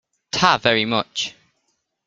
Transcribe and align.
Ta 0.31 0.57
very 0.57 0.83
much. 0.83 1.35